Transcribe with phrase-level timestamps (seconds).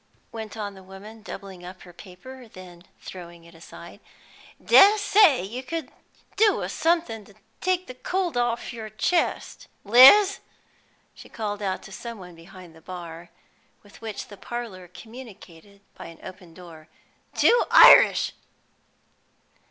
[0.31, 3.99] went on the woman, doubling up her paper, and then throwing it aside.
[4.59, 5.91] "Dessay you could
[6.35, 9.67] do with somethin' to take the cold orff yer chest.
[9.83, 10.39] Liz,"
[11.13, 13.29] she called out to some one behind the bar,
[13.83, 16.87] with which the parlour communicated by an open door;
[17.35, 18.33] "two Irish!"